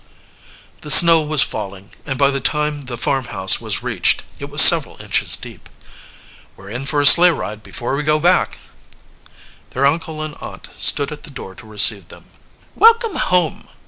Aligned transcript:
The 0.79 0.89
snow 0.89 1.21
was 1.21 1.43
falling, 1.43 1.91
and 2.07 2.17
by 2.17 2.31
the 2.31 2.39
time 2.39 2.81
the 2.89 2.97
farmhouse 2.97 3.61
was 3.61 3.83
reached 3.83 4.23
it 4.39 4.45
was 4.45 4.63
several 4.63 4.99
inches 4.99 5.37
deep. 5.37 5.69
"We're 6.57 6.71
in 6.71 6.85
for 6.85 7.01
a 7.01 7.05
sleigh 7.05 7.29
ride 7.29 7.61
before 7.61 7.95
we 7.95 8.01
go 8.01 8.17
back," 8.17 8.53
said 8.53 8.61
Sam. 8.63 9.29
Their 9.69 9.85
uncle 9.85 10.23
and 10.23 10.33
aunt 10.41 10.69
stood 10.75 11.11
at 11.11 11.21
the 11.21 11.29
door 11.29 11.53
to 11.53 11.67
receive 11.67 12.07
them. 12.07 12.25
"Welcome 12.73 13.15
home! 13.15 13.67